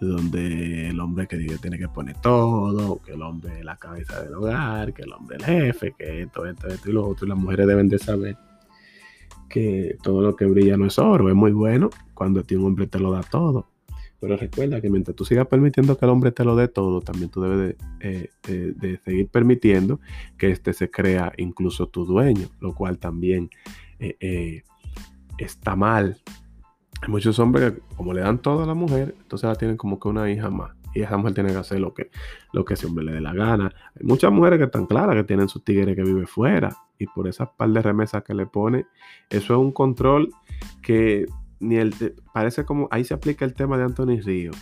donde 0.00 0.90
el 0.90 1.00
hombre 1.00 1.26
que 1.26 1.36
tiene 1.60 1.76
que 1.76 1.88
poner 1.88 2.16
todo, 2.20 3.02
que 3.02 3.14
el 3.14 3.22
hombre 3.22 3.58
es 3.58 3.64
la 3.64 3.76
cabeza 3.76 4.22
del 4.22 4.34
hogar, 4.34 4.92
que 4.92 5.02
el 5.02 5.12
hombre 5.12 5.38
es 5.38 5.48
el 5.48 5.62
jefe, 5.62 5.94
que 5.98 6.22
esto, 6.22 6.46
esto, 6.46 6.68
esto 6.68 6.88
y 6.88 6.92
lo 6.92 7.08
otro. 7.08 7.26
Y 7.26 7.30
las 7.30 7.38
mujeres 7.38 7.66
deben 7.66 7.88
de 7.88 7.98
saber 7.98 8.36
que 9.48 9.96
todo 10.00 10.22
lo 10.22 10.36
que 10.36 10.44
brilla 10.44 10.76
no 10.76 10.86
es 10.86 10.98
oro, 11.00 11.28
es 11.28 11.34
muy 11.34 11.52
bueno 11.52 11.90
cuando 12.14 12.44
un 12.48 12.64
hombre 12.64 12.86
te 12.86 13.00
lo 13.00 13.10
da 13.10 13.22
todo. 13.22 13.66
Pero 14.20 14.36
recuerda 14.36 14.80
que 14.80 14.90
mientras 14.90 15.16
tú 15.16 15.24
sigas 15.24 15.46
permitiendo 15.46 15.96
que 15.96 16.04
el 16.04 16.10
hombre 16.10 16.32
te 16.32 16.44
lo 16.44 16.56
dé 16.56 16.68
todo, 16.68 17.00
también 17.00 17.30
tú 17.30 17.40
debes 17.40 17.76
de, 18.00 18.30
eh, 18.48 18.98
seguir 19.04 19.28
permitiendo 19.28 20.00
que 20.36 20.50
éste 20.50 20.72
se 20.72 20.90
crea 20.90 21.32
incluso 21.36 21.88
tu 21.88 22.04
dueño, 22.04 22.48
lo 22.60 22.74
cual 22.74 22.98
también 22.98 23.50
eh, 24.00 24.16
eh, 24.20 24.62
está 25.38 25.76
mal 25.76 26.20
hay 27.00 27.08
muchos 27.10 27.38
hombres 27.38 27.72
que 27.72 27.80
como 27.96 28.12
le 28.12 28.20
dan 28.22 28.38
todo 28.38 28.64
a 28.64 28.66
la 28.66 28.74
mujer, 28.74 29.14
entonces 29.18 29.48
la 29.48 29.54
tienen 29.54 29.76
como 29.76 30.00
que 30.00 30.08
una 30.08 30.30
hija 30.30 30.50
más. 30.50 30.72
Y 30.94 31.02
esa 31.02 31.16
mujer 31.16 31.34
tiene 31.34 31.50
que 31.50 31.58
hacer 31.58 31.80
lo 31.80 31.94
que, 31.94 32.10
lo 32.52 32.64
que 32.64 32.74
ese 32.74 32.86
hombre 32.86 33.04
le 33.04 33.12
dé 33.12 33.20
la 33.20 33.32
gana. 33.32 33.72
Hay 33.94 34.04
muchas 34.04 34.32
mujeres 34.32 34.58
que 34.58 34.64
están 34.64 34.86
claras 34.86 35.14
que 35.14 35.24
tienen 35.24 35.48
sus 35.48 35.62
tigres 35.62 35.94
que 35.94 36.02
vive 36.02 36.26
fuera. 36.26 36.74
Y 36.98 37.06
por 37.06 37.28
esas 37.28 37.50
par 37.50 37.68
de 37.70 37.80
remesas 37.80 38.24
que 38.24 38.34
le 38.34 38.46
pone, 38.46 38.86
eso 39.30 39.54
es 39.54 39.60
un 39.60 39.70
control 39.70 40.30
que 40.82 41.26
ni 41.60 41.76
el 41.76 41.94
parece 42.32 42.64
como 42.64 42.88
ahí 42.90 43.04
se 43.04 43.14
aplica 43.14 43.44
el 43.44 43.54
tema 43.54 43.76
de 43.76 43.84
Anthony 43.84 44.20
Río. 44.22 44.52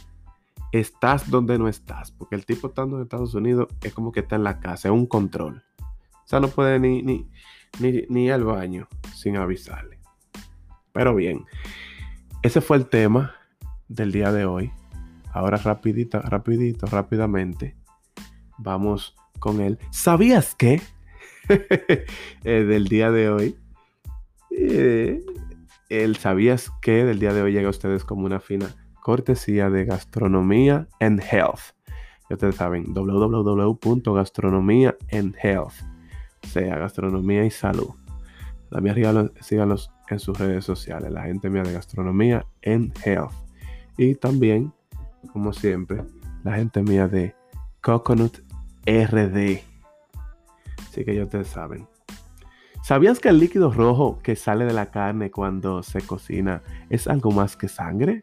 Estás 0.73 1.31
donde 1.31 1.59
no 1.59 1.69
estás. 1.69 2.11
Porque 2.11 2.35
el 2.35 2.45
tipo 2.45 2.69
estando 2.69 2.97
en 2.97 3.03
Estados 3.03 3.35
Unidos 3.35 3.69
es 3.83 3.93
como 3.95 4.13
que 4.13 4.21
está 4.21 4.37
en 4.37 4.45
la 4.45 4.61
casa, 4.61 4.89
es 4.89 4.93
un 4.93 5.07
control. 5.07 5.63
O 5.81 6.29
sea, 6.29 6.41
no 6.41 6.49
puede 6.49 6.79
ni, 6.81 7.03
ni, 7.03 7.29
ni, 7.79 8.03
ni 8.09 8.27
ir 8.27 8.33
al 8.33 8.45
baño 8.45 8.89
sin 9.15 9.37
avisarle. 9.37 10.01
Pero 10.93 11.15
bien. 11.15 11.45
Ese 12.43 12.61
fue 12.61 12.77
el 12.77 12.87
tema 12.87 13.35
del 13.89 14.13
día 14.13 14.33
de 14.33 14.45
hoy. 14.45 14.73
Ahora 15.33 15.59
rapidito, 15.59 16.21
rapidito, 16.21 16.87
rápidamente. 16.87 17.77
Vamos 18.59 19.15
con 19.39 19.61
él. 19.61 19.79
¿Sabías 19.91 20.55
qué? 20.55 20.81
Eh, 22.43 22.65
del 22.65 22.89
día 22.89 23.11
de 23.11 23.29
hoy. 23.29 23.57
Eh, 24.51 25.21
el 25.89 26.17
¿Sabías 26.17 26.71
qué? 26.83 27.05
del 27.05 27.19
día 27.19 27.33
de 27.33 27.41
hoy 27.43 27.53
llega 27.53 27.69
a 27.69 27.71
ustedes 27.71 28.05
como 28.05 28.27
una 28.27 28.41
fina 28.41 28.69
cortesía 29.03 29.71
de 29.71 29.85
Gastronomía 29.85 30.89
and 31.01 31.21
Health. 31.21 31.75
Ya 32.29 32.35
ustedes 32.35 32.57
saben, 32.57 32.93
www.gastronomía 32.93 34.97
and 35.13 35.37
health. 35.41 35.75
sea, 36.43 36.77
gastronomía 36.77 37.45
y 37.45 37.51
salud. 37.51 37.91
También 38.71 39.31
síganlos 39.41 39.93
en 40.09 40.19
sus 40.19 40.37
redes 40.37 40.65
sociales, 40.65 41.13
la 41.13 41.23
gente 41.23 41.49
mía 41.51 41.63
de 41.63 41.73
gastronomía 41.73 42.45
en 42.63 42.93
health. 43.05 43.31
Y 43.97 44.17
también, 44.17 44.73
como 45.33 45.53
siempre, 45.53 46.03
la 46.43 46.55
gente 46.55 46.83
mía 46.83 47.07
de 47.07 47.37
Coconut 47.81 48.39
RD. 48.87 49.61
Así 50.79 51.05
que 51.05 51.15
ya 51.15 51.23
ustedes 51.25 51.47
saben. 51.47 51.87
¿Sabías 52.87 53.19
que 53.19 53.31
el 53.31 53.41
líquido 53.41 53.73
rojo 53.73 54.21
que 54.23 54.37
sale 54.37 54.65
de 54.65 54.73
la 54.73 54.93
carne 54.93 55.33
cuando 55.33 55.83
se 55.83 56.03
cocina 56.03 56.63
es 56.89 57.09
algo 57.09 57.33
más 57.33 57.57
que 57.57 57.67
sangre? 57.67 58.23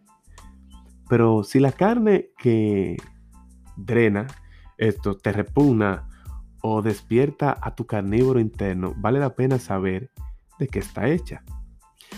Pero 1.09 1.43
si 1.43 1.59
la 1.59 1.73
carne 1.73 2.29
que 2.37 2.95
drena 3.75 4.25
esto 4.77 5.17
te 5.17 5.33
repugna 5.33 6.07
o 6.61 6.81
despierta 6.81 7.57
a 7.61 7.75
tu 7.75 7.85
carnívoro 7.85 8.39
interno, 8.39 8.93
vale 8.95 9.19
la 9.19 9.35
pena 9.35 9.59
saber 9.59 10.11
de 10.59 10.69
qué 10.69 10.79
está 10.79 11.09
hecha. 11.09 11.43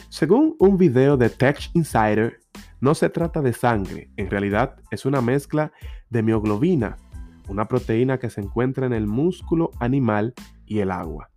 Según 0.09 0.55
un 0.59 0.77
video 0.77 1.17
de 1.17 1.31
Tech 1.31 1.71
Insider, 1.73 2.41
no 2.79 2.93
se 2.93 3.09
trata 3.09 3.41
de 3.41 3.53
sangre, 3.53 4.11
en 4.17 4.29
realidad 4.29 4.75
es 4.91 5.07
una 5.07 5.19
mezcla 5.19 5.71
de 6.11 6.21
mioglobina, 6.21 6.97
una 7.47 7.67
proteína 7.67 8.19
que 8.19 8.29
se 8.29 8.41
encuentra 8.41 8.85
en 8.85 8.93
el 8.93 9.07
músculo 9.07 9.71
animal 9.79 10.35
y 10.67 10.77
el 10.77 10.91
agua. 10.91 11.31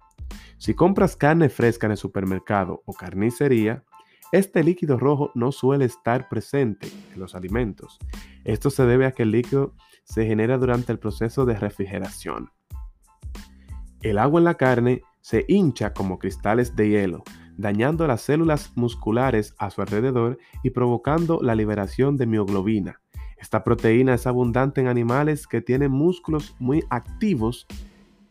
Si 0.59 0.75
compras 0.75 1.17
carne 1.17 1.49
fresca 1.49 1.87
en 1.87 1.93
el 1.93 1.99
supermercado 1.99 2.83
o 2.87 2.93
carnicería, 2.93 3.85
este 4.33 4.63
líquido 4.63 4.99
rojo 4.99 5.31
no 5.35 5.53
suele 5.53 5.87
estar 5.87 6.29
presente 6.29 6.89
en 7.15 7.21
los 7.21 7.35
alimentos. 7.35 7.99
Esto 8.45 8.69
se 8.69 8.85
debe 8.85 9.07
a 9.07 9.13
que 9.13 9.23
el 9.23 9.31
líquido 9.31 9.75
se 10.05 10.27
genera 10.27 10.59
durante 10.59 10.93
el 10.93 10.99
proceso 10.99 11.47
de 11.47 11.57
refrigeración. 11.57 12.51
El 14.03 14.19
agua 14.19 14.41
en 14.41 14.45
la 14.45 14.55
carne 14.55 15.03
se 15.21 15.45
hincha 15.49 15.93
como 15.93 16.19
cristales 16.19 16.77
de 16.77 16.89
hielo, 16.89 17.25
dañando 17.57 18.07
las 18.07 18.23
células 18.23 18.73
musculares 18.77 19.55
a 19.59 19.71
su 19.71 19.81
alrededor 19.81 20.39
y 20.63 20.71
provocando 20.71 21.41
la 21.43 21.55
liberación 21.55 22.17
de 22.17 22.27
mioglobina. 22.27 23.01
Esta 23.39 23.65
proteína 23.65 24.15
es 24.15 24.27
abundante 24.27 24.81
en 24.81 24.89
animales 24.89 25.47
que 25.47 25.61
tienen 25.61 25.93
músculos 25.93 26.55
muy 26.59 26.85
activos 26.91 27.67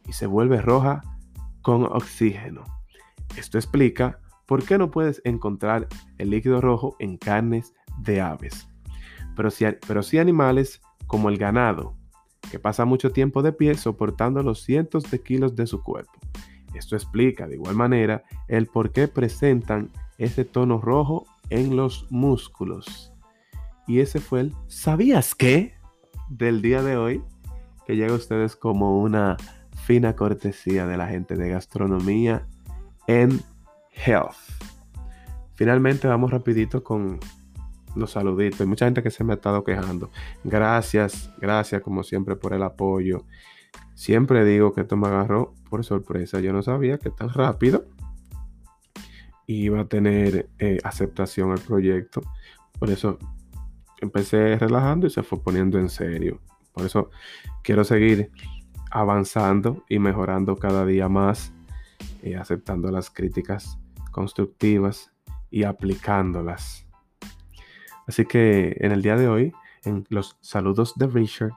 y 0.07 0.13
se 0.13 0.27
vuelve 0.27 0.61
roja 0.61 1.01
con 1.67 1.83
oxígeno. 1.83 2.63
Esto 3.35 3.57
explica 3.57 4.21
por 4.45 4.63
qué 4.63 4.77
no 4.77 4.89
puedes 4.89 5.21
encontrar 5.25 5.89
el 6.17 6.29
líquido 6.29 6.61
rojo 6.61 6.95
en 6.99 7.17
carnes 7.17 7.73
de 7.97 8.21
aves. 8.21 8.69
Pero 9.35 10.01
sí, 10.01 10.17
animales 10.17 10.81
como 11.07 11.27
el 11.27 11.37
ganado, 11.37 11.93
que 12.49 12.57
pasa 12.57 12.85
mucho 12.85 13.11
tiempo 13.11 13.43
de 13.43 13.51
pie 13.51 13.75
soportando 13.75 14.41
los 14.43 14.63
cientos 14.63 15.11
de 15.11 15.21
kilos 15.21 15.57
de 15.57 15.67
su 15.67 15.83
cuerpo. 15.83 16.13
Esto 16.73 16.95
explica 16.95 17.49
de 17.49 17.55
igual 17.55 17.75
manera 17.75 18.23
el 18.47 18.67
por 18.67 18.93
qué 18.93 19.09
presentan 19.09 19.91
ese 20.17 20.45
tono 20.45 20.79
rojo 20.79 21.25
en 21.49 21.75
los 21.75 22.09
músculos. 22.09 23.11
Y 23.87 23.99
ese 23.99 24.21
fue 24.21 24.39
el 24.39 24.53
¿sabías 24.69 25.35
qué? 25.35 25.75
del 26.29 26.61
día 26.61 26.81
de 26.81 26.95
hoy, 26.95 27.21
que 27.85 27.97
llega 27.97 28.13
a 28.13 28.17
ustedes 28.17 28.55
como 28.55 29.01
una 29.01 29.35
fina 29.87 30.17
cortesía 30.17 30.85
de 30.85 30.97
la 30.97 31.07
gente 31.07 31.37
de 31.37 31.47
gastronomía 31.47 32.45
en 33.07 33.39
health. 34.05 34.35
Finalmente 35.55 36.09
vamos 36.09 36.29
rapidito 36.29 36.83
con 36.83 37.21
los 37.95 38.11
saluditos. 38.11 38.59
Hay 38.59 38.67
mucha 38.67 38.83
gente 38.83 39.01
que 39.01 39.11
se 39.11 39.23
me 39.23 39.31
ha 39.31 39.37
estado 39.37 39.63
quejando. 39.63 40.11
Gracias, 40.43 41.31
gracias 41.39 41.81
como 41.81 42.03
siempre 42.03 42.35
por 42.35 42.51
el 42.53 42.63
apoyo. 42.63 43.23
Siempre 43.95 44.43
digo 44.43 44.73
que 44.73 44.81
esto 44.81 44.97
me 44.97 45.07
agarró 45.07 45.53
por 45.69 45.85
sorpresa. 45.85 46.41
Yo 46.41 46.51
no 46.51 46.61
sabía 46.63 46.97
que 46.97 47.09
tan 47.09 47.29
rápido 47.29 47.85
iba 49.45 49.79
a 49.79 49.85
tener 49.85 50.49
eh, 50.59 50.79
aceptación 50.83 51.53
al 51.53 51.59
proyecto. 51.59 52.21
Por 52.77 52.89
eso 52.89 53.17
empecé 54.01 54.57
relajando 54.57 55.07
y 55.07 55.11
se 55.11 55.23
fue 55.23 55.41
poniendo 55.41 55.79
en 55.79 55.87
serio. 55.87 56.41
Por 56.73 56.85
eso 56.85 57.09
quiero 57.63 57.85
seguir 57.85 58.31
avanzando 58.91 59.83
y 59.89 59.99
mejorando 59.99 60.55
cada 60.55 60.85
día 60.85 61.09
más, 61.09 61.53
eh, 62.23 62.35
aceptando 62.35 62.91
las 62.91 63.09
críticas 63.09 63.79
constructivas 64.11 65.11
y 65.49 65.63
aplicándolas. 65.63 66.87
Así 68.07 68.25
que 68.25 68.75
en 68.79 68.91
el 68.91 69.01
día 69.01 69.15
de 69.15 69.27
hoy, 69.27 69.53
en 69.83 70.05
los 70.09 70.37
saludos 70.41 70.93
de 70.95 71.07
Richard, 71.07 71.51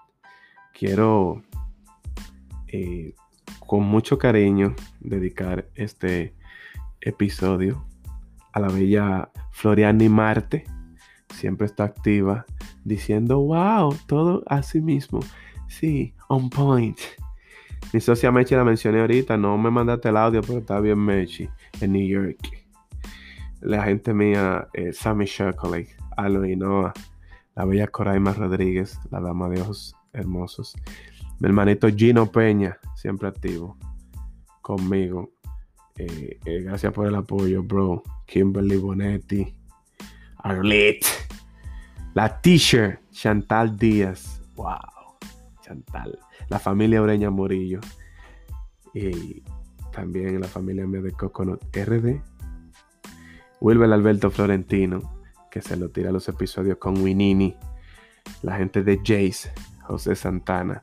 quiero 0.73 1.43
eh, 2.69 3.15
con 3.67 3.85
mucho 3.85 4.19
cariño 4.19 4.75
dedicar 5.01 5.69
este 5.75 6.35
episodio 7.01 7.87
a 8.53 8.61
la 8.61 8.69
bella 8.69 9.31
Floriani 9.53 10.09
Marte. 10.09 10.65
Siempre 11.35 11.67
está 11.67 11.85
activa 11.85 12.47
diciendo, 12.85 13.39
wow, 13.41 13.97
todo 14.07 14.43
así 14.47 14.81
mismo. 14.81 15.21
Sí, 15.69 16.15
on 16.29 16.51
point. 16.51 16.99
Mi 17.93 18.01
socia 18.01 18.31
Mechi 18.31 18.55
la 18.55 18.63
mencioné 18.63 19.01
ahorita, 19.01 19.37
no 19.37 19.59
me 19.59 19.69
mandaste 19.69 20.11
el 20.11 20.17
audio, 20.17 20.43
pero 20.43 20.61
está 20.61 20.79
bien 20.79 20.99
Mechi 20.99 21.49
en 21.81 21.93
New 21.93 22.07
York. 22.07 22.39
La 23.61 23.83
gente 23.83 24.15
mía, 24.15 24.69
eh, 24.73 24.93
Sammy 24.93 25.27
Chocolate, 25.27 25.97
Alo 26.17 26.43
Noah, 26.57 26.93
la 27.57 27.65
bella 27.65 27.89
Coraima 27.89 28.33
Rodríguez, 28.33 28.97
la 29.11 29.21
dama 29.21 29.49
de 29.49 29.61
ojos 29.61 29.97
hermosos. 30.13 30.77
Mi 31.41 31.49
hermanito 31.49 31.89
Gino 31.89 32.31
Peña, 32.31 32.79
siempre 32.95 33.27
activo 33.27 33.77
conmigo. 34.63 35.33
Eh, 35.97 36.39
eh, 36.45 36.63
gracias 36.63 36.93
por 36.93 37.09
el 37.09 37.15
apoyo, 37.17 37.63
bro. 37.65 38.05
Kimberly 38.25 38.77
Bonetti, 38.77 39.53
Arlette, 40.37 41.07
la 42.15 42.41
teacher 42.41 43.01
Chantal 43.11 43.77
Díaz. 43.77 44.41
Wow, 44.55 45.19
Chantal. 45.61 46.17
La 46.51 46.59
familia 46.59 47.01
Oreña 47.01 47.31
Morillo. 47.31 47.81
Y 48.93 49.43
también 49.93 50.41
la 50.41 50.49
familia 50.49 50.87
mía 50.87 51.01
de 51.01 51.13
Coconut 51.13 51.63
RD. 51.75 52.21
Wilber 53.61 53.93
Alberto 53.93 54.31
Florentino, 54.31 55.01
que 55.51 55.63
se 55.63 55.77
lo 55.77 55.91
tira 55.91 56.11
los 56.13 56.29
episodios 56.29 56.79
con 56.79 57.01
Winini. 57.01 57.57
La 58.43 58.57
gente 58.57 58.83
de 58.83 58.99
Jace, 58.99 59.53
José 59.83 60.15
Santana, 60.15 60.83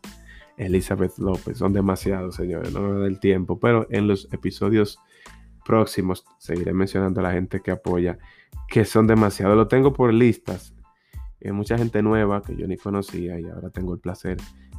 Elizabeth 0.58 1.18
López. 1.18 1.58
Son 1.58 1.74
demasiados, 1.74 2.36
señores, 2.36 2.74
no 2.74 2.82
me 2.82 3.00
da 3.00 3.08
el 3.08 3.20
tiempo. 3.20 3.60
Pero 3.60 3.88
en 3.90 4.08
los 4.08 4.28
episodios 4.32 5.00
próximos 5.66 6.26
seguiré 6.38 6.74
mencionando 6.74 7.20
a 7.20 7.24
la 7.24 7.34
gente 7.34 7.62
que 7.62 7.72
apoya, 7.72 8.18
que 8.70 8.86
son 8.86 9.06
demasiados. 9.06 9.56
Lo 9.56 9.68
tengo 9.68 9.94
por 9.94 10.14
listas. 10.14 10.74
Hay 11.44 11.52
mucha 11.52 11.78
gente 11.78 12.02
nueva 12.02 12.42
que 12.42 12.56
yo 12.56 12.68
ni 12.68 12.78
conocía 12.78 13.40
y 13.40 13.46
ahora 13.46 13.70
tengo 13.70 13.94
el 13.94 14.00
placer 14.00 14.38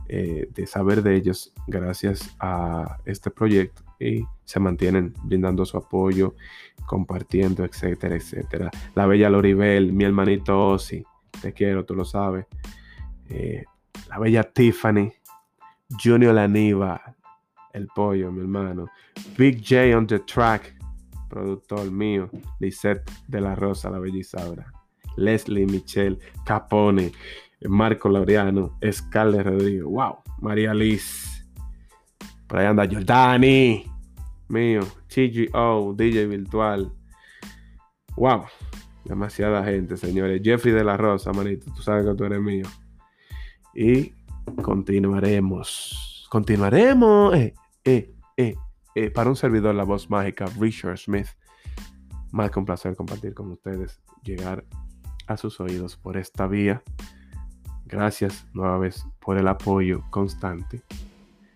eh, 0.08 0.48
de 0.54 0.66
saber 0.66 1.02
de 1.02 1.16
ellos 1.16 1.52
gracias 1.66 2.34
a 2.40 2.98
este 3.04 3.30
proyecto 3.30 3.82
y 4.00 4.24
se 4.44 4.60
mantienen 4.60 5.12
brindando 5.22 5.66
su 5.66 5.76
apoyo, 5.76 6.34
compartiendo, 6.86 7.64
etcétera, 7.64 8.16
etcétera. 8.16 8.70
La 8.94 9.06
bella 9.06 9.28
Loribel, 9.28 9.92
mi 9.92 10.04
hermanito 10.04 10.68
Ozzy, 10.68 11.04
te 11.42 11.52
quiero, 11.52 11.84
tú 11.84 11.94
lo 11.94 12.04
sabes. 12.04 12.46
Eh, 13.28 13.64
la 14.08 14.18
bella 14.18 14.44
Tiffany, 14.44 15.12
Junior 16.02 16.34
Laniva, 16.34 17.14
el 17.72 17.88
pollo, 17.88 18.32
mi 18.32 18.40
hermano. 18.40 18.86
Big 19.36 19.62
J 19.62 19.96
on 19.96 20.06
the 20.06 20.20
track, 20.20 20.74
productor 21.28 21.90
mío. 21.90 22.30
Lisette 22.60 23.10
de 23.26 23.40
la 23.40 23.54
Rosa, 23.54 23.90
la 23.90 23.98
bella 23.98 24.18
Isaura. 24.18 24.72
Leslie 25.16 25.66
Michelle 25.66 26.18
Capone. 26.44 27.12
Marco 27.62 28.08
Laureano, 28.08 28.78
Scarlett 28.90 29.46
Rodríguez, 29.46 29.82
wow, 29.82 30.18
María 30.40 30.72
Liz, 30.72 31.46
por 32.46 32.58
ahí 32.58 32.66
anda 32.66 32.88
Jordani, 32.90 33.84
mío, 34.48 34.80
CGO, 35.08 35.94
DJ 35.96 36.26
Virtual, 36.26 36.92
wow, 38.16 38.44
demasiada 39.04 39.64
gente, 39.64 39.96
señores. 39.96 40.40
Jeffrey 40.42 40.72
de 40.72 40.84
la 40.84 40.96
Rosa, 40.96 41.32
manito, 41.32 41.72
tú 41.74 41.82
sabes 41.82 42.06
que 42.06 42.14
tú 42.14 42.24
eres 42.24 42.40
mío. 42.40 42.66
Y 43.74 44.12
continuaremos, 44.62 46.26
continuaremos, 46.30 47.34
eh, 47.34 47.54
eh, 47.84 48.14
eh, 48.36 48.54
eh, 48.94 49.10
para 49.10 49.30
un 49.30 49.36
servidor, 49.36 49.74
la 49.74 49.84
voz 49.84 50.10
mágica, 50.10 50.46
Richard 50.58 50.98
Smith. 50.98 51.28
Más 52.30 52.50
que 52.50 52.58
un 52.58 52.64
placer 52.64 52.94
compartir 52.94 53.34
con 53.34 53.50
ustedes, 53.50 54.00
llegar 54.22 54.64
a 55.26 55.36
sus 55.36 55.60
oídos 55.60 55.96
por 55.96 56.16
esta 56.16 56.46
vía. 56.46 56.82
Gracias 57.88 58.46
nueva 58.52 58.78
vez 58.78 59.06
por 59.18 59.38
el 59.38 59.48
apoyo 59.48 60.04
constante. 60.10 60.82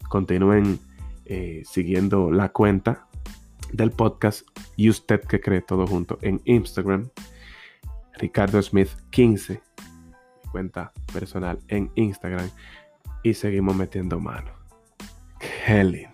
Continúen 0.09 0.81
eh, 1.27 1.63
siguiendo 1.67 2.31
la 2.31 2.49
cuenta 2.49 3.07
del 3.73 3.91
podcast 3.91 4.47
y 4.77 4.89
usted 4.89 5.21
que 5.21 5.41
cree 5.41 5.61
todo 5.61 5.87
junto 5.87 6.19
en 6.23 6.41
Instagram. 6.45 7.11
Ricardo 8.15 8.63
Smith 8.63 8.89
15, 9.11 9.61
cuenta 10.51 10.93
personal 11.13 11.59
en 11.69 11.91
Instagram. 11.97 12.49
Y 13.23 13.35
seguimos 13.35 13.77
metiendo 13.77 14.19
mano. 14.19 14.51
Qué. 15.39 16.09